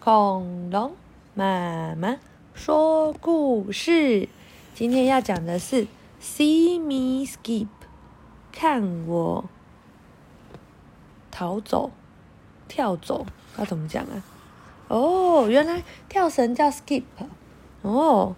[0.00, 0.96] 恐龙
[1.34, 2.16] 妈妈
[2.54, 4.30] 说故事。
[4.74, 5.86] 今天要讲的是
[6.22, 7.68] “See me skip”，
[8.50, 9.44] 看我
[11.30, 11.90] 逃走、
[12.66, 13.26] 跳走，
[13.58, 14.24] 要怎么讲啊？
[14.88, 17.02] 哦，原来跳绳叫 skip。
[17.82, 18.34] 哦，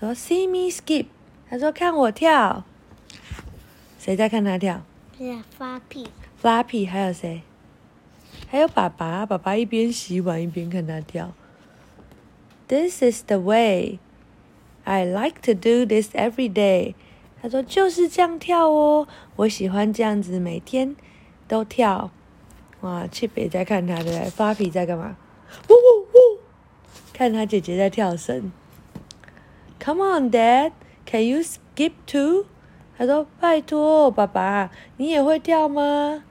[0.00, 1.06] 说 “See me skip”，
[1.48, 2.64] 他说看我跳。
[4.00, 4.82] 谁在看他跳
[5.16, 6.08] 是发屁。
[6.42, 7.42] ？Flappy，还有谁？
[8.54, 11.32] 还有爸爸，爸爸一边洗碗一边看他跳。
[12.68, 13.98] This is the way
[14.84, 16.94] I like to do this every day。
[17.42, 20.94] 他说就是这样跳哦，我喜欢这样子每天
[21.48, 22.12] 都跳。
[22.82, 25.16] 哇，去北家看他的发皮在干嘛？
[25.68, 26.38] 呜呜呜！
[27.12, 28.52] 看他姐姐在跳绳。
[29.80, 30.70] Come on, Dad,
[31.04, 32.44] can you skip too？
[32.96, 36.22] 他说拜托，爸爸，你也会跳吗？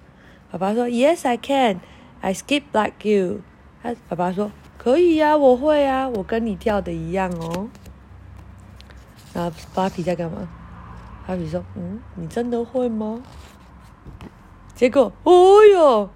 [0.49, 1.81] 爸爸说 Yes, I can。
[2.23, 3.41] I skip like you。”
[3.84, 7.68] 他爸爸说：“可以呀、我会啊，我跟你跳的一样哦。”
[9.35, 10.48] 然后芭比在干嘛？
[11.27, 13.21] 芭比说：“嗯，你真的会吗？”
[14.74, 16.10] 结果，哦哟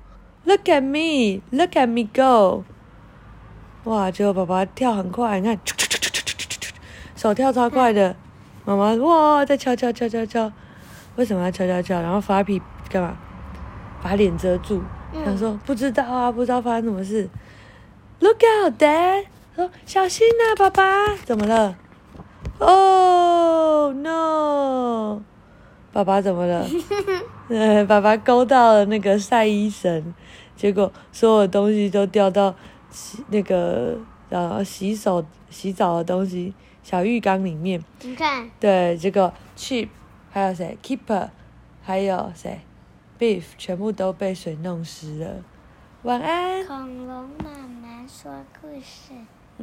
[0.45, 2.63] ，Look at me, look at me go！
[3.83, 5.59] 哇，结果爸爸跳很快，你看，
[7.15, 8.15] 手跳超快的。
[8.65, 10.51] 妈妈哇，在敲敲敲敲敲，
[11.15, 12.01] 为什么要敲敲敲？
[12.01, 13.17] 然后芭比干嘛？
[14.01, 14.81] 把脸遮住，
[15.13, 17.29] 想说不知道啊，不知道发生什么事。
[18.19, 19.25] Look out, Dad！
[19.55, 21.75] 说小心呐、爸爸，怎么了
[22.59, 25.21] ？Oh no！
[25.91, 26.67] 爸爸怎么了？
[27.49, 30.13] 呃， 爸爸勾到了那个晒衣绳，
[30.55, 32.53] 结果所有东西都掉到
[32.89, 33.97] 洗那个
[34.29, 37.83] 呃洗手洗澡的东西小浴缸里面。
[38.01, 39.87] 你看，对，结果 Chip
[40.29, 41.29] 还有谁 Keeper
[41.81, 42.59] 还有谁
[43.19, 45.43] Beef 全部都被水弄湿了。
[46.03, 46.65] 晚安。
[46.65, 49.13] 恐龙妈妈说故事。